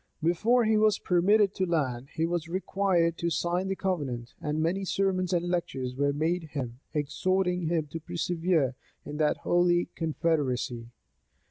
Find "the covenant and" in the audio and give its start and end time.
3.67-4.59